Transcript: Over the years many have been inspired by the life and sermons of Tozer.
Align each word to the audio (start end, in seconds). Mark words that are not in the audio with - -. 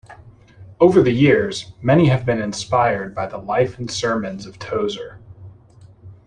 Over 0.79 1.03
the 1.03 1.11
years 1.11 1.73
many 1.79 2.07
have 2.07 2.25
been 2.25 2.41
inspired 2.41 3.13
by 3.13 3.27
the 3.27 3.37
life 3.37 3.77
and 3.77 3.87
sermons 3.91 4.47
of 4.47 4.57
Tozer. 4.57 5.19